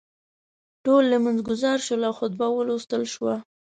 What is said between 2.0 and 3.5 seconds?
او خطبه ولوستل شوه.